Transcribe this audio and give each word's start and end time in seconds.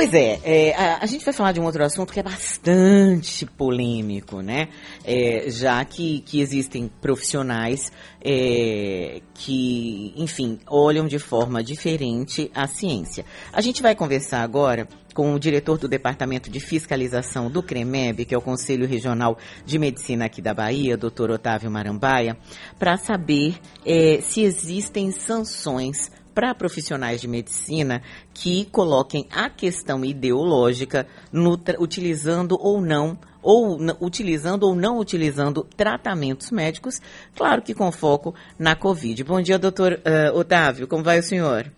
Pois 0.00 0.14
é, 0.14 0.40
é 0.44 0.74
a, 0.74 1.00
a, 1.02 1.06
gente 1.06 1.22
vai 1.26 1.34
falar 1.34 1.52
de 1.52 1.60
um 1.60 1.64
outro 1.66 1.84
assunto 1.84 2.10
que 2.10 2.18
é 2.18 2.22
bastante 2.22 3.44
polêmico, 3.44 4.40
né? 4.40 4.68
É, 5.04 5.50
já 5.50 5.84
que, 5.84 6.20
que 6.20 6.40
existem 6.40 6.90
profissionais 7.02 7.92
é, 8.24 9.20
que, 9.34 10.14
enfim, 10.16 10.58
olham 10.66 11.06
de 11.06 11.18
forma 11.18 11.62
diferente 11.62 12.50
a 12.54 12.66
ciência. 12.66 13.26
A 13.52 13.60
gente 13.60 13.82
vai 13.82 13.94
conversar 13.94 14.40
agora 14.40 14.88
com 15.12 15.34
o 15.34 15.38
diretor 15.38 15.76
do 15.76 15.86
Departamento 15.86 16.50
de 16.50 16.60
Fiscalização 16.60 17.50
do 17.50 17.62
CREMEB, 17.62 18.24
que 18.24 18.34
é 18.34 18.38
o 18.38 18.40
Conselho 18.40 18.86
Regional 18.86 19.36
de 19.66 19.78
Medicina 19.78 20.24
aqui 20.24 20.40
da 20.40 20.54
Bahia, 20.54 20.96
doutor 20.96 21.30
Otávio 21.30 21.70
Marambaia, 21.70 22.38
para 22.78 22.96
saber 22.96 23.56
é, 23.84 24.22
se 24.22 24.40
existem 24.40 25.10
sanções 25.10 26.10
para 26.34 26.54
profissionais 26.54 27.20
de 27.20 27.28
medicina 27.28 28.02
que 28.32 28.64
coloquem 28.66 29.26
a 29.30 29.50
questão 29.50 30.04
ideológica 30.04 31.06
no, 31.32 31.58
utilizando 31.78 32.56
ou 32.60 32.80
não 32.80 33.18
ou 33.42 33.78
utilizando 34.00 34.64
ou 34.64 34.74
não 34.74 34.98
utilizando 34.98 35.66
tratamentos 35.76 36.50
médicos, 36.50 37.00
claro 37.34 37.62
que 37.62 37.72
com 37.72 37.90
foco 37.90 38.34
na 38.58 38.76
Covid. 38.76 39.24
Bom 39.24 39.40
dia, 39.40 39.58
doutor 39.58 39.94
uh, 39.94 40.36
Otávio, 40.36 40.86
como 40.86 41.02
vai 41.02 41.18
o 41.18 41.22
senhor? 41.22 41.72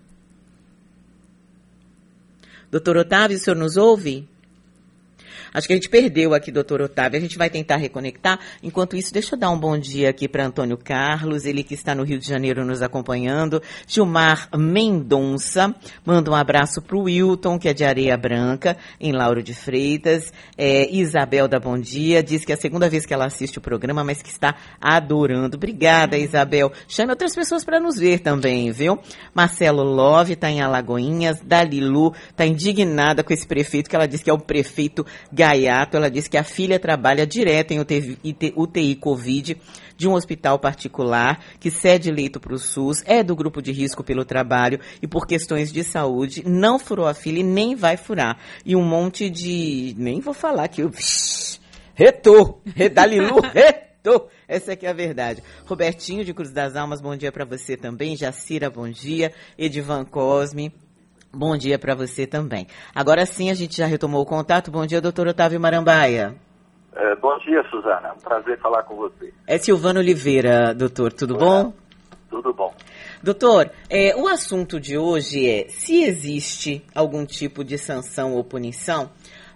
Doutor 2.70 2.97
Otávio, 2.97 3.37
o 3.37 3.41
senhor 3.41 3.56
nos 3.56 3.77
ouve? 3.77 4.28
Acho 5.55 5.66
que 5.66 5.74
a 5.74 5.77
gente 5.77 5.88
perdeu 5.88 6.33
aqui, 6.33 6.51
doutor 6.51 6.80
Otávio. 6.80 7.19
A 7.19 7.20
gente 7.20 7.37
vai 7.37 7.51
tentar 7.51 7.77
reconectar. 7.77 8.38
Enquanto 8.62 8.97
isso, 8.97 9.12
deixa 9.12 9.34
eu 9.34 9.38
dar 9.38 9.51
um 9.51 9.59
bom 9.59 9.78
dia 9.78 10.09
aqui 10.09 10.27
para 10.27 10.47
Antônio 10.47 10.78
Carlos, 10.78 11.45
ele 11.45 11.62
que 11.62 11.75
está 11.75 11.95
no 11.95 12.05
Rio 12.05 12.19
de 12.19 12.27
Janeiro 12.27 12.65
nos 12.65 12.80
acompanhando. 12.80 13.62
Gilmar 13.87 14.48
Mendonça, 14.56 15.75
manda 16.05 16.30
um 16.30 16.34
abraço 16.34 16.80
para 16.80 16.97
o 16.97 17.03
Wilton, 17.03 17.58
que 17.58 17.69
é 17.69 17.75
de 17.75 17.84
Areia 17.84 18.17
Branca, 18.17 18.77
em 18.98 19.12
Lauro 19.12 19.42
de 19.42 19.55
Freitas. 19.55 20.33
É, 20.56 20.91
Isabel 20.91 21.47
da 21.47 21.61
Bom 21.61 21.78
Dia, 21.78 22.23
diz 22.23 22.45
que 22.45 22.53
é 22.53 22.55
a 22.55 22.58
segunda 22.58 22.89
vez 22.89 23.05
que 23.05 23.12
ela 23.12 23.27
assiste 23.27 23.58
o 23.58 23.61
programa, 23.61 24.03
mas 24.03 24.23
que 24.23 24.30
está 24.30 24.55
adorando. 24.80 25.56
Obrigada, 25.56 26.17
Isabel. 26.17 26.73
Chame 26.89 27.11
outras 27.11 27.34
pessoas 27.34 27.64
para 27.64 27.78
nos 27.78 27.97
ver 27.97 28.20
também, 28.20 28.70
viu? 28.70 28.98
Marcelo 29.34 29.83
Love 29.83 30.33
está 30.33 30.50
em 30.50 30.62
Alagoinhas. 30.62 31.41
Dalilu 31.45 32.14
está 32.30 32.47
indignada 32.47 33.23
com 33.23 33.33
esse 33.33 33.47
prefeito, 33.47 33.91
que 33.91 33.97
ela 33.97 34.08
diz 34.08 34.23
que 34.23 34.30
é 34.30 34.33
o 34.33 34.39
prefeito 34.39 35.05
Gaiato, 35.43 35.97
ela 35.97 36.09
disse 36.09 36.31
que 36.31 36.37
a 36.37 36.45
filha 36.45 36.79
trabalha 36.79 37.27
direto 37.27 37.73
em 37.73 37.81
UTI, 37.81 38.17
UTI 38.55 38.95
Covid 38.95 39.61
de 39.97 40.07
um 40.07 40.12
hospital 40.12 40.57
particular 40.61 41.45
que 41.59 41.69
cede 41.69 42.12
leito 42.12 42.39
para 42.39 42.55
o 42.55 42.59
SUS, 42.59 43.03
é 43.05 43.25
do 43.25 43.35
grupo 43.35 43.61
de 43.61 43.73
risco 43.73 44.05
pelo 44.05 44.25
trabalho 44.25 44.79
e 45.03 45.09
por 45.09 45.27
questões 45.27 45.73
de 45.73 45.83
saúde, 45.83 46.45
não 46.47 46.79
furou 46.79 47.09
a 47.09 47.15
fila 47.15 47.41
e 47.41 47.43
nem 47.43 47.75
vai 47.75 47.97
furar. 47.97 48.39
E 48.65 48.77
um 48.77 48.85
monte 48.85 49.29
de. 49.29 49.97
Nem 49.98 50.20
vou 50.20 50.33
falar 50.33 50.69
que 50.69 50.83
eu. 50.83 50.93
Retou! 51.93 52.63
Redalilu, 52.77 53.41
retou! 53.53 54.29
Essa 54.47 54.75
aqui 54.75 54.87
é 54.87 54.91
a 54.91 54.95
verdade. 54.95 55.43
Robertinho 55.67 56.25
de 56.25 56.33
Cruz 56.33 56.53
das 56.53 56.77
Almas, 56.77 57.01
bom 57.01 57.17
dia 57.17 57.33
para 57.33 57.45
você 57.45 57.77
também. 57.77 58.17
Jacira, 58.17 58.70
bom 58.70 58.89
dia. 58.89 59.33
Edivan 59.59 60.05
Cosme. 60.05 60.73
Bom 61.34 61.56
dia 61.56 61.78
para 61.78 61.94
você 61.94 62.27
também. 62.27 62.66
Agora 62.94 63.25
sim, 63.25 63.50
a 63.50 63.55
gente 63.55 63.78
já 63.78 63.86
retomou 63.86 64.20
o 64.20 64.27
contato. 64.27 64.70
Bom 64.70 64.84
dia, 64.84 65.00
doutor 65.00 65.27
Otávio 65.27 65.58
Marambaia. 65.58 66.34
É, 66.94 67.14
bom 67.16 67.39
dia, 67.39 67.62
Suzana. 67.70 68.14
prazer 68.22 68.58
falar 68.61 68.83
com 68.83 68.97
você. 68.97 69.33
É 69.47 69.56
Silvano 69.56 70.00
Oliveira, 70.00 70.74
doutor. 70.74 71.11
Tudo 71.11 71.39
bom? 71.39 71.72
Tudo 72.28 72.52
bom. 72.52 72.74
Doutor, 73.22 73.70
é, 73.89 74.14
o 74.14 74.28
assunto 74.28 74.78
de 74.78 74.98
hoje 74.98 75.48
é 75.48 75.69
se 75.69 76.02
existe 76.02 76.84
algum 76.94 77.24
tipo 77.24 77.64
de 77.64 77.78
sanção 77.78 78.34
ou 78.34 78.44
punição 78.44 79.11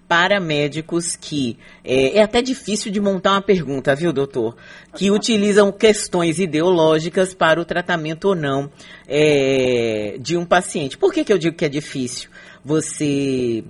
para 0.08 0.40
médicos 0.40 1.16
que 1.16 1.58
é, 1.84 2.18
é, 2.18 2.22
até 2.22 2.40
difícil 2.40 2.92
de 2.92 3.00
montar 3.00 3.32
uma 3.32 3.42
pergunta, 3.42 3.94
viu, 3.94 4.12
doutor? 4.12 4.56
Que 4.94 5.10
utilizam 5.10 5.72
questões 5.72 6.38
ideológicas 6.38 7.34
para 7.34 7.60
o 7.60 7.64
tratamento 7.64 8.28
ou 8.28 8.34
não 8.34 8.70
é, 9.06 10.16
de 10.20 10.36
um 10.36 10.44
paciente. 10.44 10.96
Por 10.96 11.12
que, 11.12 11.24
que 11.24 11.32
eu 11.32 11.38
digo 11.38 11.56
que 11.56 11.64
é 11.64 11.68
difícil? 11.68 12.30
Você 12.64 13.64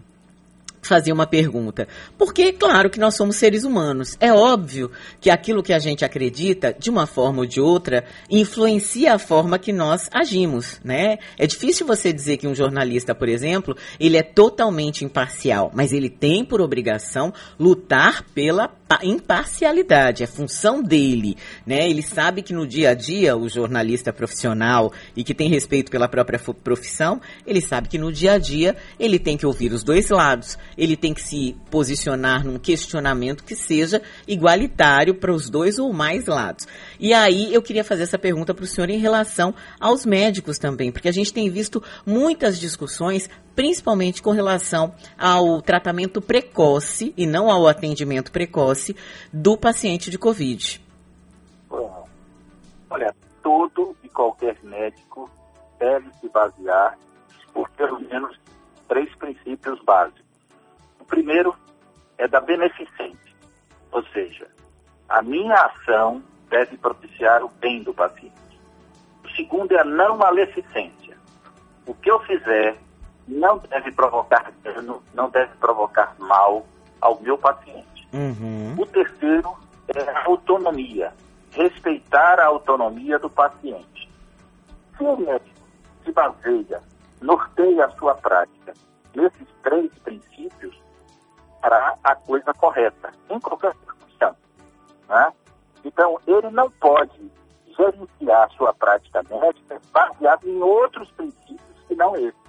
fazer 0.87 1.13
uma 1.13 1.27
pergunta. 1.27 1.87
Porque, 2.19 2.53
claro, 2.53 2.91
que 2.91 3.01
nós 3.01 3.17
somos 3.17 3.37
seres 3.37 3.65
humanos. 3.65 4.17
É 4.21 4.33
óbvio 4.33 4.91
que 5.21 5.31
aquilo 5.31 5.63
que 5.63 5.73
a 5.73 5.79
gente 5.79 6.05
acredita, 6.05 6.75
de 6.79 6.91
uma 6.91 7.07
forma 7.07 7.41
ou 7.41 7.47
de 7.47 7.61
outra, 7.61 8.05
influencia 8.31 9.15
a 9.15 9.19
forma 9.19 9.59
que 9.59 9.73
nós 9.73 10.09
agimos, 10.13 10.81
né? 10.85 11.19
É 11.39 11.47
difícil 11.47 11.87
você 11.87 12.13
dizer 12.13 12.37
que 12.37 12.47
um 12.47 12.55
jornalista, 12.55 13.15
por 13.15 13.29
exemplo, 13.29 13.77
ele 13.99 14.17
é 14.17 14.23
totalmente 14.23 15.05
imparcial, 15.05 15.71
mas 15.75 15.93
ele 15.93 16.09
tem 16.09 16.45
por 16.45 16.61
obrigação 16.61 17.33
lutar 17.59 18.23
pela 18.35 18.69
imparcialidade, 19.03 20.23
é 20.23 20.27
função 20.27 20.83
dele, 20.83 21.37
né? 21.67 21.89
Ele 21.89 22.03
sabe 22.03 22.43
que 22.43 22.53
no 22.53 22.67
dia 22.67 22.91
a 22.91 22.95
dia, 22.95 23.37
o 23.37 23.49
jornalista 23.49 24.13
profissional 24.13 24.93
e 25.17 25.25
que 25.25 25.35
tem 25.35 25.49
respeito 25.49 25.91
pela 25.91 26.09
própria 26.09 26.39
profissão, 26.39 27.21
ele 27.47 27.61
sabe 27.61 27.89
que 27.89 27.99
no 27.99 28.13
dia 28.13 28.33
a 28.33 28.39
dia 28.39 28.77
ele 28.99 29.19
tem 29.19 29.37
que 29.37 29.47
ouvir 29.47 29.73
os 29.73 29.83
dois 29.83 30.09
lados 30.11 30.57
ele 30.77 30.97
tem 30.97 31.15
que 31.15 31.23
se 31.23 31.57
posicionar 31.71 32.45
num 32.45 32.59
questionamento 32.59 33.45
que 33.45 33.55
seja 33.55 34.03
igualitário 34.27 35.15
para 35.15 35.33
os 35.33 35.49
dois 35.49 35.79
ou 35.79 35.93
mais 35.93 36.27
lados. 36.27 36.67
E 37.01 37.13
aí 37.13 37.53
eu 37.53 37.63
queria 37.63 37.85
fazer 37.85 38.03
essa 38.03 38.19
pergunta 38.19 38.55
para 38.55 38.65
o 38.65 38.67
senhor 38.67 38.91
em 38.91 38.99
relação 38.99 39.55
aos 39.81 40.05
médicos 40.05 40.59
também, 40.59 40.93
porque 40.93 41.09
a 41.09 41.13
gente 41.13 41.33
tem 41.33 41.51
visto 41.51 41.83
muitas 42.05 42.59
discussões, 42.59 43.29
principalmente 43.57 44.23
com 44.23 44.31
relação 44.31 44.95
ao 45.19 45.63
tratamento 45.63 46.21
precoce 46.21 47.15
e 47.17 47.27
não 47.27 47.51
ao 47.51 47.67
atendimento 47.67 48.31
precoce 48.31 48.95
do 49.33 49.57
paciente 49.57 50.11
de 50.11 50.19
Covid. 50.19 50.81
Bom, 51.69 52.07
olha, 52.91 53.17
todo 53.43 53.97
e 54.05 54.09
qualquer 54.11 54.57
médico 54.63 55.31
deve 55.79 56.13
se 56.21 56.29
basear 56.29 56.99
por 57.55 57.71
pelo 57.71 57.99
menos 58.01 58.39
três 58.87 59.13
princípios 59.17 59.83
básicos. 59.83 60.23
O 61.01 61.05
primeiro 61.05 61.57
é 62.19 62.29
da 62.29 62.41
beneficente, 62.41 63.35
ou 63.91 64.05
seja, 64.09 64.47
a 65.09 65.23
minha 65.23 65.55
ação 65.55 66.23
deve 66.51 66.77
propiciar 66.77 67.43
o 67.43 67.49
bem 67.49 67.83
do 67.83 67.95
paciente. 67.95 68.35
O 69.25 69.31
segundo 69.31 69.73
é 69.73 69.81
a 69.81 69.85
não 69.85 70.19
maleficência. 70.19 71.17
O 71.87 71.95
que 71.95 72.11
eu 72.11 72.21
fizer 72.21 72.77
não 73.27 73.59
deve 73.59 73.93
provocar 73.93 74.53
dano, 74.63 75.03
não 75.15 75.29
deve 75.31 75.55
provocar 75.57 76.15
mal 76.19 76.65
ao 77.01 77.21
meu 77.21 77.37
paciente. 77.37 78.09
Uhum. 78.13 78.75
O 78.79 78.87
terceiro 78.87 79.57
é 79.89 80.11
a 80.11 80.27
autonomia, 80.27 81.13
respeitar 81.51 82.41
a 82.41 82.47
autonomia 82.47 83.19
do 83.19 83.29
paciente. 83.29 84.11
Se 84.97 85.05
o 85.05 85.17
médico 85.17 85.67
se 86.05 86.13
baseia, 86.13 86.81
norteia 87.21 87.87
a 87.87 87.91
sua 87.91 88.15
prática 88.15 88.73
nesses 89.15 89.49
três 89.63 89.91
princípios, 89.99 90.77
fará 91.61 91.97
a 92.05 92.15
coisa 92.15 92.53
correta, 92.55 93.13
em 93.31 93.41
qualquer 93.41 93.75
circunstância. 93.77 94.37
Né? 95.09 95.33
Então, 95.85 96.19
ele 96.27 96.51
não 96.51 96.71
pode 96.71 97.31
gerenciar 97.77 98.51
sua 98.53 98.73
prática 98.75 99.23
médica 99.29 99.81
baseado 99.93 100.47
em 100.49 100.63
outros 100.63 101.11
princípios 101.13 101.61
que 101.89 101.95
não 101.95 102.15
esse. 102.17 102.46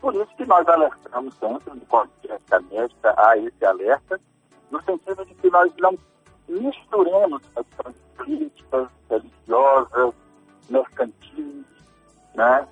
Por 0.00 0.14
isso 0.14 0.34
que 0.36 0.46
nós 0.46 0.66
alertamos 0.68 1.34
sempre 1.34 1.74
no 1.74 1.86
Código 1.86 2.14
de 2.22 2.30
Ética 2.30 2.60
Médica 2.60 3.14
a 3.16 3.36
esse 3.36 3.64
alerta, 3.64 4.20
no 4.70 4.82
sentido 4.82 5.24
de 5.24 5.34
que 5.34 5.50
nós 5.50 5.72
não 5.80 5.98
misturemos 6.48 7.42
questões 7.54 7.96
políticas, 8.16 8.88
religiosas, 9.10 10.14
mercantis, 10.70 11.64
né? 12.34 12.66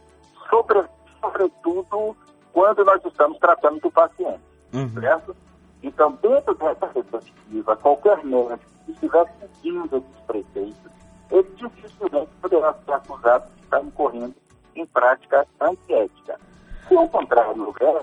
Sobre, 0.48 0.84
sobretudo 1.20 2.16
quando 2.52 2.84
nós 2.84 3.04
estamos 3.04 3.38
tratando 3.38 3.80
do 3.80 3.90
paciente, 3.90 4.40
uhum. 4.72 5.00
certo? 5.00 5.36
Então, 5.82 6.12
dentro 6.22 6.54
dessa 6.54 6.86
perspectiva, 6.86 7.76
qualquer 7.76 8.24
médico 8.24 8.60
que 8.84 8.92
estiver 8.92 9.26
seguindo 9.40 9.96
esses 9.96 10.20
preceitos, 10.26 10.92
ele 11.30 11.50
dificilmente 11.56 12.30
poderá 12.40 12.72
ser 12.84 12.92
acusado 12.92 13.46
de 13.54 13.62
estar 13.62 13.82
incorrendo 13.82 14.34
em 14.74 14.86
prática 14.86 15.46
antiética. 15.60 16.38
Se 16.88 16.96
ao 16.96 17.08
contrário 17.08 17.66
houver, 17.66 18.02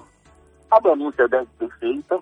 a 0.71 0.79
denúncia 0.79 1.27
deve 1.27 1.47
ser 1.57 1.69
feita 1.79 2.19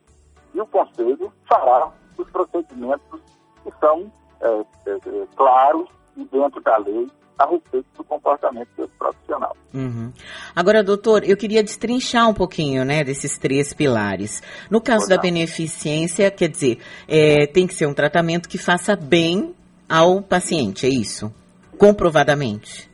e 0.54 0.62
o 0.62 0.66
Conselho 0.68 1.31
fará 1.48 1.90
os 2.18 2.30
procedimentos 2.30 3.22
que 3.63 3.72
são 3.80 4.12
é, 4.42 4.48
é, 4.48 4.92
é 4.92 5.28
claros 5.36 5.88
e 6.18 6.25
dentro 6.25 6.62
da 6.62 6.78
lei 6.78 7.10
a 7.40 7.46
respeito 7.48 7.88
do 7.98 8.04
comportamento 8.04 8.69
desse 8.78 8.94
profissional. 8.94 9.56
Uhum. 9.74 10.12
Agora, 10.56 10.84
doutor, 10.84 11.24
eu 11.24 11.36
queria 11.36 11.63
destrinchar 11.63 12.30
um 12.30 12.34
pouquinho, 12.34 12.84
né, 12.86 13.04
desses 13.04 13.38
três 13.38 13.74
pilares. 13.74 14.44
No 14.69 14.81
caso 14.81 15.08
da 15.08 15.18
beneficência, 15.18 16.30
quer 16.30 16.50
dizer, 16.50 16.80
é, 17.08 17.48
tem 17.48 17.66
que 17.66 17.74
ser 17.74 17.88
um 17.88 17.94
tratamento 17.94 18.48
que 18.48 18.58
faça 18.58 18.96
bem 18.96 19.56
ao 19.90 20.22
paciente, 20.22 20.86
é 20.86 20.90
isso? 20.90 21.34
comprovadamente? 21.81 22.88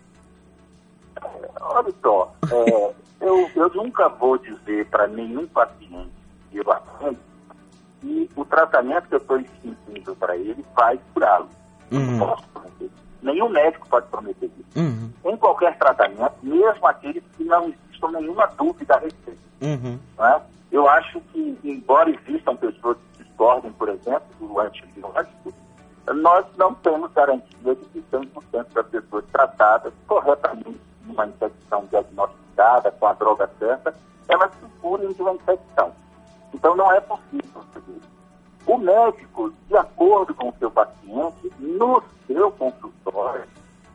Olha 1.59 1.93
só, 2.01 2.33
é, 2.49 2.93
eu, 3.19 3.49
eu 3.55 3.69
nunca 3.73 4.09
vou 4.09 4.37
dizer 4.37 4.85
para 4.87 5.07
nenhum 5.07 5.47
paciente 5.47 6.11
que 6.51 6.57
eu 6.57 6.71
atendo 6.71 7.17
que 7.99 8.29
o 8.35 8.45
tratamento 8.45 9.07
que 9.07 9.15
eu 9.15 9.19
estou 9.19 9.39
instituindo 9.39 10.15
para 10.15 10.37
ele 10.37 10.63
vai 10.75 10.99
curá-lo. 11.13 11.49
Uhum. 11.91 12.17
Não 12.17 12.27
posso 12.27 12.43
prometer. 12.49 12.91
Nenhum 13.21 13.49
médico 13.49 13.87
pode 13.89 14.07
prometer 14.07 14.45
isso. 14.45 14.79
Uhum. 14.79 15.11
Em 15.25 15.37
qualquer 15.37 15.77
tratamento, 15.77 16.35
mesmo 16.43 16.87
aqueles 16.87 17.23
que 17.35 17.43
não 17.43 17.69
existam 17.69 18.11
nenhuma 18.11 18.45
dúvida 18.57 18.95
a 18.95 18.99
respeito. 18.99 19.39
Uhum. 19.61 19.99
né? 20.17 20.41
Eu 20.71 20.87
acho 20.87 21.19
que, 21.31 21.57
embora 21.63 22.09
existam 22.09 22.55
pessoas 22.55 22.97
que 23.13 23.23
discordem, 23.23 23.71
por 23.71 23.89
exemplo, 23.89 24.27
do 24.39 24.59
antibiótico, 24.59 25.53
nós 26.13 26.45
não 26.57 26.73
temos 26.75 27.11
garantia 27.13 27.75
de 27.75 27.85
que 27.85 28.03
100% 28.11 28.73
das 28.73 28.87
pessoas 28.87 29.25
tratadas 29.31 29.93
corretamente 30.07 30.76
com 33.59 33.65
a 33.65 33.69
droga 33.69 33.83
certa, 33.83 33.95
elas 34.27 34.51
se 34.51 34.79
curem 34.81 35.11
de 35.11 35.21
uma 35.21 35.33
infecção. 35.33 35.91
Então 36.53 36.75
não 36.75 36.91
é 36.91 36.99
possível. 36.99 37.63
O 38.65 38.77
médico, 38.77 39.53
de 39.67 39.77
acordo 39.77 40.33
com 40.33 40.49
o 40.49 40.53
seu 40.59 40.69
paciente, 40.69 41.53
no 41.59 42.03
seu 42.25 42.51
consultório, 42.51 43.45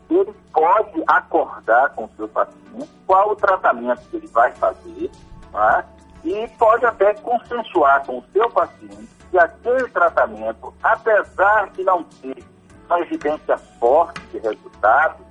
ele 0.09 0.35
pode 0.53 1.03
acordar 1.07 1.91
com 1.91 2.05
o 2.05 2.11
seu 2.17 2.29
paciente 2.29 2.89
qual 3.07 3.31
o 3.31 3.37
tratamento 3.37 4.01
que 4.09 4.17
ele 4.17 4.27
vai 4.29 4.51
fazer, 4.53 5.11
né? 5.53 5.85
e 6.25 6.49
pode 6.59 6.87
até 6.87 7.15
consensuar 7.15 8.07
com 8.07 8.19
o 8.19 8.25
seu 8.33 8.49
paciente 8.51 9.09
que 9.31 9.39
aquele 9.39 9.89
tratamento, 9.89 10.73
apesar 10.83 11.71
de 11.71 11.85
não 11.85 12.05
ter 12.05 12.45
uma 12.87 13.01
evidência 13.01 13.59
forte 13.79 14.21
de 14.29 14.39
resultado, 14.39 15.23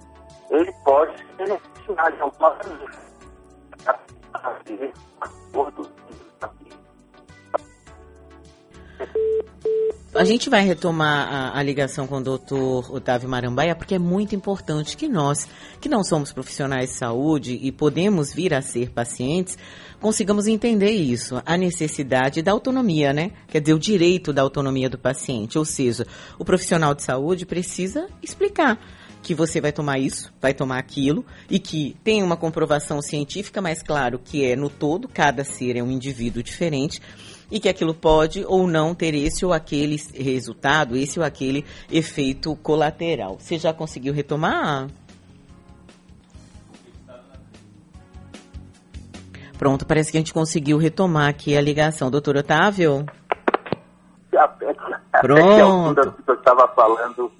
ele 0.49 0.71
pode 0.83 1.17
se 1.17 1.25
beneficiar 1.37 2.11
de 2.11 2.21
alguma 2.21 2.55
maneira. 2.55 3.01
A 10.13 10.25
gente 10.25 10.49
vai 10.49 10.61
retomar 10.61 11.33
a, 11.33 11.57
a, 11.57 11.63
ligação 11.63 12.05
com 12.05 12.17
o 12.17 12.21
doutor 12.21 12.93
Otávio 12.93 13.29
Marambaia, 13.29 13.73
porque 13.73 13.95
é 13.95 13.99
muito 13.99 14.35
importante 14.35 14.97
que 14.97 15.07
nós, 15.07 15.47
que 15.79 15.87
não 15.87 16.03
somos 16.03 16.33
profissionais 16.33 16.91
de 16.91 16.97
saúde 16.97 17.57
e 17.61 17.71
podemos 17.71 18.33
vir 18.33 18.53
a 18.53 18.61
ser 18.61 18.91
pacientes, 18.91 19.57
consigamos 20.01 20.47
entender 20.47 20.91
isso, 20.91 21.41
a 21.45 21.55
necessidade 21.55 22.41
da 22.41 22.51
autonomia, 22.51 23.13
né? 23.13 23.31
Quer 23.47 23.61
dizer, 23.61 23.73
o 23.73 23.79
direito 23.79 24.33
da 24.33 24.41
autonomia 24.41 24.89
do 24.89 24.97
paciente. 24.97 25.57
Ou 25.57 25.63
seja, 25.63 26.05
o 26.37 26.43
profissional 26.43 26.93
de 26.93 27.03
saúde 27.03 27.45
precisa 27.45 28.07
explicar 28.21 28.77
que 29.21 29.35
você 29.35 29.61
vai 29.61 29.71
tomar 29.71 29.99
isso, 29.99 30.33
vai 30.41 30.53
tomar 30.53 30.77
aquilo, 30.77 31.25
e 31.49 31.59
que 31.59 31.95
tem 32.03 32.23
uma 32.23 32.35
comprovação 32.35 33.01
científica, 33.01 33.61
mas 33.61 33.83
claro 33.83 34.19
que 34.19 34.45
é 34.45 34.55
no 34.55 34.69
todo, 34.69 35.07
cada 35.07 35.43
ser 35.43 35.77
é 35.77 35.83
um 35.83 35.91
indivíduo 35.91 36.41
diferente, 36.41 37.01
e 37.51 37.59
que 37.59 37.69
aquilo 37.69 37.93
pode 37.93 38.45
ou 38.45 38.65
não 38.65 38.95
ter 38.95 39.13
esse 39.13 39.45
ou 39.45 39.53
aquele 39.53 39.97
resultado, 40.13 40.95
esse 40.95 41.19
ou 41.19 41.25
aquele 41.25 41.65
efeito 41.91 42.55
colateral. 42.55 43.37
Você 43.39 43.59
já 43.59 43.73
conseguiu 43.73 44.13
retomar? 44.13 44.87
Pronto, 49.57 49.85
parece 49.85 50.11
que 50.11 50.17
a 50.17 50.19
gente 50.19 50.33
conseguiu 50.33 50.79
retomar 50.79 51.29
aqui 51.29 51.55
a 51.55 51.61
ligação. 51.61 52.09
Doutor 52.09 52.37
Otávio? 52.37 53.05
Pronto. 55.21 56.13
que 56.25 56.31
eu 56.31 56.35
estava 56.35 56.67
falando, 56.69 57.31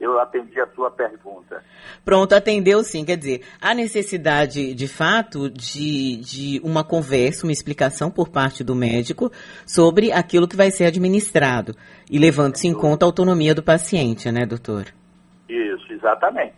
eu 0.00 0.18
atendi 0.20 0.60
a 0.60 0.66
sua 0.68 0.90
pergunta. 0.90 1.62
Pronto, 2.04 2.32
atendeu 2.34 2.82
sim. 2.84 3.04
Quer 3.04 3.16
dizer, 3.16 3.42
a 3.60 3.74
necessidade, 3.74 4.74
de 4.74 4.88
fato, 4.88 5.50
de, 5.50 6.16
de 6.18 6.60
uma 6.62 6.84
conversa, 6.84 7.44
uma 7.44 7.52
explicação 7.52 8.10
por 8.10 8.28
parte 8.28 8.62
do 8.62 8.74
médico 8.74 9.30
sobre 9.66 10.12
aquilo 10.12 10.48
que 10.48 10.56
vai 10.56 10.70
ser 10.70 10.86
administrado. 10.86 11.74
E 12.10 12.18
levando-se 12.18 12.68
em 12.68 12.74
conta 12.74 13.04
a 13.04 13.08
autonomia 13.08 13.54
do 13.54 13.62
paciente, 13.62 14.30
né, 14.30 14.46
doutor? 14.46 14.86
Isso, 15.48 15.92
exatamente. 15.92 16.56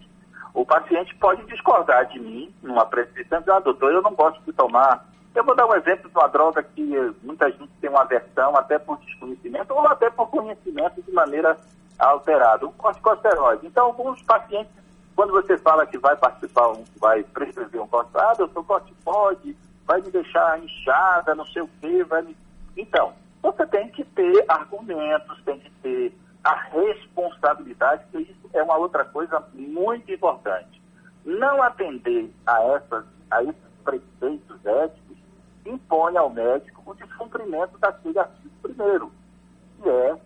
O 0.52 0.66
paciente 0.66 1.14
pode 1.16 1.44
discordar 1.46 2.06
de 2.08 2.18
mim 2.18 2.52
numa 2.62 2.84
prescrição, 2.84 3.40
dizer, 3.40 3.52
ah, 3.52 3.60
doutor, 3.60 3.92
eu 3.92 4.02
não 4.02 4.14
gosto 4.14 4.42
de 4.44 4.52
tomar. 4.52 5.08
Eu 5.34 5.44
vou 5.44 5.54
dar 5.54 5.66
um 5.66 5.74
exemplo 5.74 6.10
de 6.10 6.16
uma 6.16 6.26
droga 6.26 6.62
que 6.62 6.82
muita 7.22 7.48
gente 7.50 7.70
tem 7.80 7.88
uma 7.88 8.02
aversão, 8.02 8.56
até 8.56 8.78
por 8.78 8.98
desconhecimento, 8.98 9.72
ou 9.72 9.86
até 9.86 10.10
por 10.10 10.28
conhecimento 10.28 11.00
de 11.02 11.12
maneira 11.12 11.56
alterada, 12.00 12.66
o 12.66 12.72
corticosteroide. 12.72 13.66
Então, 13.66 13.86
alguns 13.86 14.22
pacientes, 14.22 14.72
quando 15.14 15.32
você 15.32 15.56
fala 15.58 15.86
que 15.86 15.98
vai 15.98 16.16
participar, 16.16 16.72
vai 16.98 17.22
prescrever 17.22 17.80
um 17.80 17.86
corticosteroide, 17.86 18.42
ah, 18.42 18.52
sou 18.52 18.64
corticoide, 18.64 19.56
vai 19.86 20.00
me 20.00 20.10
deixar 20.10 20.58
inchada, 20.62 21.34
não 21.34 21.46
sei 21.46 21.62
o 21.62 21.70
quê, 21.80 22.04
vai 22.04 22.22
me... 22.22 22.36
Então, 22.76 23.12
você 23.42 23.66
tem 23.66 23.88
que 23.88 24.04
ter 24.04 24.44
argumentos, 24.48 25.42
tem 25.44 25.58
que 25.58 25.70
ter 25.82 26.18
a 26.42 26.54
responsabilidade, 26.54 28.04
que 28.10 28.18
isso 28.18 28.50
é 28.52 28.62
uma 28.62 28.76
outra 28.76 29.04
coisa 29.04 29.44
muito 29.52 30.10
importante. 30.12 30.80
Não 31.24 31.62
atender 31.62 32.32
a, 32.46 32.62
essas, 32.62 33.04
a 33.30 33.42
esses 33.42 33.56
preceitos 33.84 34.64
éticos 34.64 35.16
impõe 35.66 36.16
ao 36.16 36.30
médico 36.30 36.82
o 36.86 36.94
descumprimento 36.94 37.78
daquele 37.78 38.18
artigo 38.18 38.50
primeiro, 38.62 39.12
que 39.82 39.88
é 39.88 40.16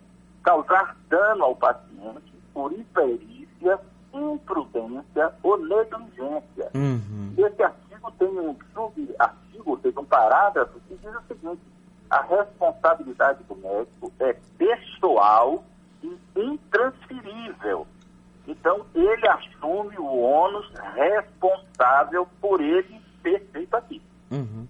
causar 0.45 0.95
dano 1.09 1.43
ao 1.43 1.55
paciente 1.55 2.33
por 2.53 2.71
imperícia, 2.71 3.79
imprudência 4.13 5.33
ou 5.41 5.57
negligência. 5.57 6.69
Uhum. 6.75 7.33
Esse 7.35 7.63
artigo 7.63 8.11
tem 8.19 8.27
um 8.27 8.55
subartigo, 8.73 9.71
ou 9.71 9.79
seja, 9.79 9.99
um 9.99 10.05
parágrafo 10.05 10.79
que 10.87 10.95
diz 10.95 11.15
o 11.15 11.21
seguinte, 11.27 11.61
a 12.09 12.21
responsabilidade 12.21 13.43
do 13.43 13.55
médico 13.55 14.13
é 14.19 14.33
pessoal 14.57 15.63
e 16.03 16.15
intransferível. 16.35 17.87
Então, 18.47 18.85
ele 18.93 19.27
assume 19.27 19.97
o 19.97 20.19
ônus 20.21 20.71
responsável 20.93 22.27
por 22.39 22.61
ele 22.61 23.01
ter 23.23 23.39
feito 23.51 23.75
aquilo. 23.75 24.05
Uhum. 24.31 24.67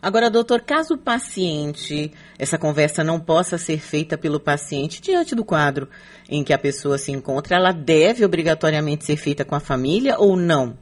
Agora, 0.00 0.30
doutor, 0.30 0.62
caso 0.62 0.94
o 0.94 0.98
paciente, 0.98 2.12
essa 2.38 2.56
conversa 2.56 3.02
não 3.02 3.18
possa 3.18 3.58
ser 3.58 3.78
feita 3.78 4.16
pelo 4.16 4.38
paciente 4.38 5.00
diante 5.00 5.34
do 5.34 5.44
quadro 5.44 5.88
em 6.28 6.44
que 6.44 6.52
a 6.52 6.58
pessoa 6.58 6.98
se 6.98 7.10
encontra, 7.10 7.56
ela 7.56 7.72
deve 7.72 8.24
obrigatoriamente 8.24 9.04
ser 9.04 9.16
feita 9.16 9.44
com 9.44 9.54
a 9.54 9.60
família 9.60 10.16
ou 10.18 10.36
não? 10.36 10.76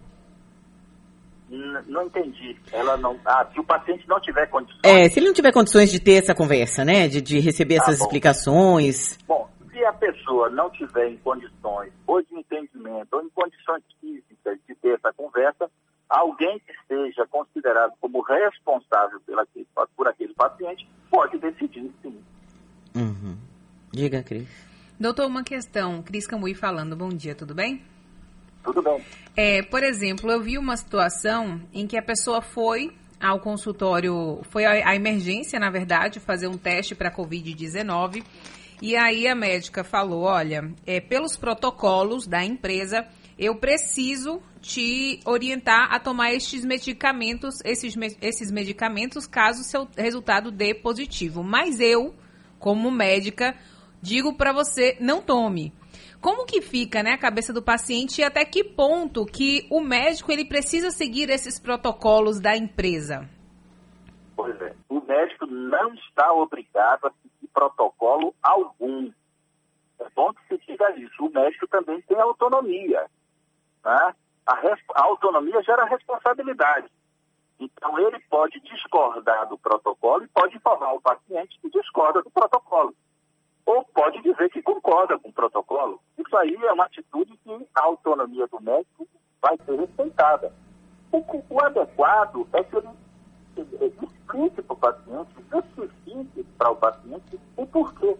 Não 1.86 2.04
entendi. 2.04 2.56
Ela 2.72 2.96
não. 2.96 3.18
Ah, 3.24 3.46
se 3.52 3.60
o 3.60 3.64
paciente 3.64 4.06
não 4.08 4.20
tiver 4.20 4.46
condições. 4.46 4.80
É, 4.82 5.08
se 5.08 5.18
ele 5.18 5.26
não 5.26 5.34
tiver 5.34 5.52
condições 5.52 5.90
de 5.90 6.00
ter 6.00 6.22
essa 6.22 6.34
conversa, 6.34 6.84
né? 6.84 7.06
De, 7.08 7.20
de 7.22 7.38
receber 7.38 7.76
ah, 7.76 7.82
essas 7.82 7.98
bom. 7.98 8.04
explicações. 8.04 9.18
Bom, 9.26 9.48
se 9.70 9.84
a 9.84 9.92
pessoa 9.92 10.50
não 10.50 10.68
tiver 10.70 11.08
em 11.08 11.16
condições, 11.18 11.92
ou 12.06 12.20
de 12.22 12.34
entendimento, 12.34 13.08
ou 13.12 13.22
em 13.22 13.30
condições 13.30 13.82
físicas 14.00 14.58
de 14.68 14.74
ter 14.74 14.94
essa 14.94 15.12
conversa, 15.12 15.70
alguém 16.08 16.60
que 16.60 16.72
esteja 16.72 17.26
considerado 17.26 17.92
como 18.00 18.20
responsável 18.22 19.20
pela, 19.20 19.46
por 19.96 20.08
aquele 20.08 20.34
paciente 20.34 20.88
pode 21.10 21.38
decidir 21.38 21.90
sim. 22.02 22.20
Uhum. 22.94 23.36
Diga, 23.92 24.22
Cris. 24.22 24.48
Doutor, 24.98 25.26
uma 25.26 25.44
questão. 25.44 26.02
Cris 26.02 26.26
Camui 26.26 26.54
falando. 26.54 26.96
Bom 26.96 27.08
dia, 27.08 27.34
tudo 27.34 27.54
bem? 27.54 27.82
Tudo 28.62 28.82
bem. 28.82 29.04
É, 29.36 29.62
por 29.62 29.82
exemplo, 29.82 30.30
eu 30.30 30.40
vi 30.40 30.58
uma 30.58 30.76
situação 30.76 31.60
em 31.72 31.86
que 31.86 31.98
a 31.98 32.02
pessoa 32.02 32.40
foi 32.40 32.90
ao 33.20 33.40
consultório, 33.40 34.40
foi 34.50 34.64
à 34.64 34.94
emergência, 34.94 35.58
na 35.58 35.70
verdade, 35.70 36.20
fazer 36.20 36.48
um 36.48 36.56
teste 36.56 36.94
para 36.94 37.14
Covid-19. 37.14 38.24
E 38.80 38.96
aí 38.96 39.26
a 39.28 39.34
médica 39.34 39.84
falou: 39.84 40.22
olha, 40.22 40.72
é, 40.86 41.00
pelos 41.00 41.36
protocolos 41.36 42.26
da 42.26 42.44
empresa, 42.44 43.06
eu 43.38 43.56
preciso 43.56 44.42
te 44.66 45.20
orientar 45.24 45.94
a 45.94 46.00
tomar 46.00 46.32
estes 46.32 46.64
medicamentos, 46.64 47.60
esses, 47.64 47.94
esses 48.20 48.50
medicamentos, 48.50 49.26
caso 49.26 49.62
seu 49.62 49.86
resultado 49.96 50.50
dê 50.50 50.74
positivo. 50.74 51.44
Mas 51.44 51.78
eu, 51.78 52.14
como 52.58 52.90
médica, 52.90 53.54
digo 54.02 54.36
para 54.36 54.52
você, 54.52 54.96
não 55.00 55.22
tome. 55.22 55.72
Como 56.20 56.44
que 56.44 56.60
fica, 56.60 57.02
né, 57.02 57.12
a 57.12 57.18
cabeça 57.18 57.52
do 57.52 57.62
paciente 57.62 58.20
e 58.20 58.24
até 58.24 58.44
que 58.44 58.64
ponto 58.64 59.24
que 59.24 59.68
o 59.70 59.80
médico 59.80 60.32
ele 60.32 60.44
precisa 60.44 60.90
seguir 60.90 61.30
esses 61.30 61.60
protocolos 61.60 62.40
da 62.40 62.56
empresa? 62.56 63.28
Pois 64.34 64.60
é, 64.60 64.74
o 64.88 65.00
médico 65.00 65.46
não 65.46 65.94
está 65.94 66.32
obrigado 66.32 67.06
a 67.06 67.12
seguir 67.22 67.48
protocolo 67.54 68.34
algum. 68.42 69.12
É 70.00 70.06
bom 70.14 70.32
que 70.32 70.48
se 70.48 70.66
diga 70.66 70.90
isso. 70.96 71.24
O 71.24 71.30
médico 71.30 71.68
também 71.68 72.02
tem 72.02 72.18
autonomia. 72.18 73.06
Né? 73.84 74.14
A, 74.46 74.54
a 74.94 75.02
autonomia 75.04 75.62
gera 75.62 75.84
responsabilidade. 75.84 76.88
Então, 77.58 77.98
ele 77.98 78.18
pode 78.28 78.60
discordar 78.60 79.48
do 79.48 79.58
protocolo 79.58 80.24
e 80.24 80.28
pode 80.28 80.56
informar 80.56 80.92
o 80.92 81.00
paciente 81.00 81.58
que 81.60 81.70
discorda 81.70 82.22
do 82.22 82.30
protocolo. 82.30 82.94
ou 83.64 83.84
pode 83.84 84.22
dizer 84.22 84.48
que 84.50 84.62
concorda 84.62 85.18
com 85.18 85.28
o 85.28 85.32
protocolo. 85.32 86.00
Isso 86.16 86.36
aí 86.36 86.54
é 86.54 86.72
uma 86.72 86.84
atitude 86.84 87.36
que 87.38 87.68
a 87.74 87.82
autonomia 87.82 88.46
do 88.46 88.60
médico 88.62 89.08
vai 89.42 89.56
ser 89.64 89.76
respeitada. 89.76 90.52
O, 91.10 91.24
o 91.50 91.64
adequado 91.64 92.48
é 92.52 92.62
que 92.62 92.76
ele 92.76 92.88
explique 93.56 94.62
para 94.62 94.74
o 94.74 94.76
paciente, 94.76 95.30
justifique 95.50 96.44
para 96.56 96.70
o 96.70 96.76
paciente 96.76 97.40
o 97.56 97.66
porquê. 97.66 98.16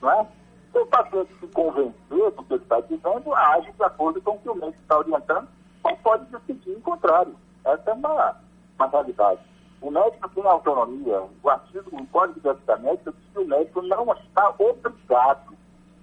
Não 0.00 0.10
é? 0.10 0.26
Se 0.72 0.78
o 0.78 0.86
paciente 0.86 1.34
se 1.40 1.46
convencer 1.48 2.30
do 2.30 2.44
que 2.44 2.54
ele 2.54 2.62
está 2.62 2.80
dizendo, 2.80 3.34
age 3.34 3.72
de 3.72 3.84
acordo 3.84 4.20
com 4.22 4.32
o 4.32 4.38
que 4.38 4.48
o 4.48 4.54
médico 4.54 4.82
está 4.82 4.98
orientando, 4.98 5.48
ou 5.82 5.96
pode 5.96 6.24
decidir 6.26 6.76
o 6.76 6.80
contrário. 6.80 7.34
Essa 7.64 7.90
é 7.90 7.94
uma, 7.94 8.36
uma 8.76 8.86
realidade. 8.88 9.40
O 9.80 9.90
médico 9.90 10.28
tem 10.28 10.46
autonomia. 10.46 11.22
O 11.42 11.48
artigo, 11.48 11.90
o 11.92 12.06
Código 12.08 12.40
de 12.40 12.48
Ética 12.48 12.76
Médica 12.76 13.12
diz 13.12 13.32
que 13.32 13.38
o 13.38 13.48
médico 13.48 13.82
não 13.82 14.12
está 14.12 14.54
obrigado, 14.58 15.56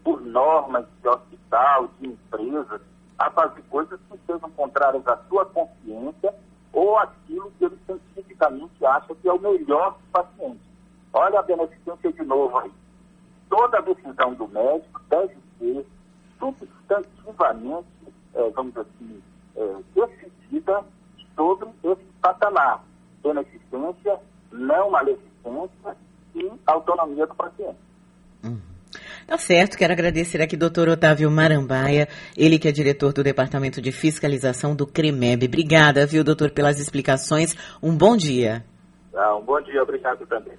por 0.04 0.22
normas 0.22 0.86
de 1.02 1.10
hospital, 1.10 1.90
de 2.00 2.08
empresas, 2.08 2.82
a 3.20 3.30
fazer 3.32 3.62
coisas 3.64 4.00
que 4.10 4.18
sejam 4.26 4.50
contrárias 4.52 5.06
à 5.06 5.18
sua 5.28 5.46
consciência 5.48 6.34
ou 6.72 6.98
aquilo 6.98 7.52
que 7.58 7.66
ele 7.66 7.78
cientificamente 7.86 8.86
acha 8.86 9.14
que 9.16 9.28
é 9.28 9.34
o 9.34 9.40
melhor 9.40 9.98
para 10.12 10.22
o 10.22 10.26
paciente. 10.28 10.62
Olha 11.12 11.40
a 11.40 11.44
beneficência 11.44 12.14
de 12.14 12.24
novo 12.24 12.58
aí. 12.58 12.72
Toda 13.50 13.82
decisão 13.82 14.34
do 14.34 14.48
médico 14.48 15.02
deve 15.10 15.36
ser 15.60 15.86
substantivamente, 16.40 17.88
é, 18.36 18.50
vamos 18.52 18.74
dizer 18.74 18.88
assim, 18.88 19.22
é, 19.56 19.76
decidida 19.96 20.84
sobre 21.36 21.70
esse 21.84 22.06
patamar. 22.22 22.84
Beneficência, 23.24 24.20
não 24.52 24.92
maleficência 24.92 25.96
e 26.36 26.52
autonomia 26.66 27.26
do 27.26 27.36
paciente. 27.36 27.78
Uhum. 28.44 28.60
Tá 29.26 29.38
certo, 29.38 29.78
quero 29.78 29.92
agradecer 29.92 30.42
aqui 30.42 30.56
doutor 30.56 30.88
Otávio 30.88 31.30
Marambaia, 31.30 32.08
ele 32.38 32.58
que 32.58 32.68
é 32.68 32.72
diretor 32.72 33.12
do 33.12 33.24
Departamento 33.24 33.82
de 33.82 33.92
Fiscalização 33.92 34.76
do 34.76 34.88
CREMEB. 34.88 35.48
Obrigada, 35.48 36.06
viu, 36.06 36.24
doutor, 36.24 36.52
pelas 36.52 36.80
explicações. 36.80 37.56
Um 37.84 37.96
bom 37.98 38.16
dia. 38.16 38.64
Ah, 39.14 39.36
um 39.36 39.42
bom 39.42 39.60
dia, 39.62 39.84
obrigado 39.84 40.26
também. 40.28 40.54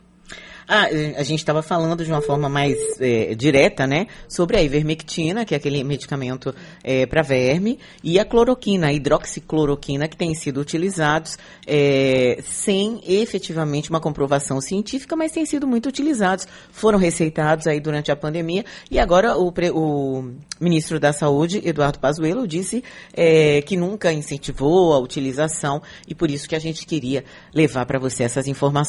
Ah, 0.70 0.86
a 1.16 1.22
gente 1.22 1.38
estava 1.38 1.62
falando 1.62 2.04
de 2.04 2.12
uma 2.12 2.20
forma 2.20 2.46
mais 2.46 2.76
é, 3.00 3.34
direta, 3.34 3.86
né, 3.86 4.06
sobre 4.28 4.58
a 4.58 4.62
ivermectina, 4.62 5.42
que 5.46 5.54
é 5.54 5.56
aquele 5.56 5.82
medicamento 5.82 6.54
é, 6.84 7.06
para 7.06 7.22
verme, 7.22 7.78
e 8.04 8.18
a 8.18 8.24
cloroquina, 8.24 8.88
a 8.88 8.92
hidroxicloroquina, 8.92 10.06
que 10.06 10.16
tem 10.16 10.34
sido 10.34 10.60
utilizados 10.60 11.38
é, 11.66 12.42
sem 12.44 13.00
efetivamente 13.06 13.88
uma 13.88 13.98
comprovação 13.98 14.60
científica, 14.60 15.16
mas 15.16 15.32
têm 15.32 15.46
sido 15.46 15.66
muito 15.66 15.88
utilizados. 15.88 16.46
Foram 16.70 16.98
receitados 16.98 17.66
aí 17.66 17.80
durante 17.80 18.12
a 18.12 18.16
pandemia 18.16 18.62
e 18.90 18.98
agora 18.98 19.38
o, 19.38 19.50
o 19.72 20.34
ministro 20.60 21.00
da 21.00 21.14
Saúde, 21.14 21.62
Eduardo 21.64 21.98
Pazuello, 21.98 22.46
disse 22.46 22.84
é, 23.14 23.62
que 23.62 23.74
nunca 23.74 24.12
incentivou 24.12 24.92
a 24.92 24.98
utilização 24.98 25.80
e 26.06 26.14
por 26.14 26.30
isso 26.30 26.46
que 26.46 26.54
a 26.54 26.58
gente 26.58 26.84
queria 26.84 27.24
levar 27.54 27.86
para 27.86 27.98
você 27.98 28.22
essas 28.24 28.46
informações. 28.46 28.86